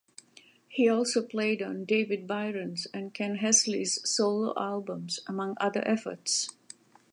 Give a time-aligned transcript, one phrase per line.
[0.67, 6.49] He also played on David Byron's and Ken Hensley's solo albums, among other efforts.